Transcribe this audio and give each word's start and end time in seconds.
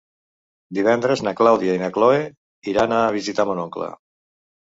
Divendres 0.77 1.21
na 1.27 1.33
Clàudia 1.41 1.75
i 1.77 1.81
na 1.81 1.89
Cloè 1.97 2.23
iran 2.73 2.95
a 3.01 3.03
visitar 3.17 3.47
mon 3.51 3.63
oncle. 3.67 3.91